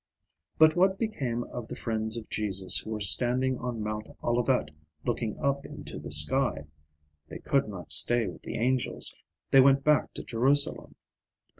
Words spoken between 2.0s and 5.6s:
of Jesus who were standing on Mount Olivet looking